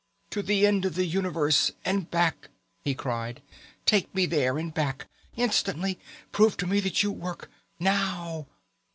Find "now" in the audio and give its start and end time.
7.79-8.47